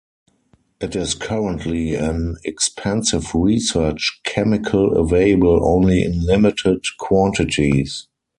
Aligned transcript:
It 0.79 0.95
is 0.95 1.13
currently 1.13 1.93
an 1.93 2.37
expensive 2.43 3.35
research 3.35 4.19
chemical 4.23 4.97
available 4.97 5.63
only 5.63 6.01
in 6.03 6.25
limited 6.25 6.83
quantities. 6.97 8.07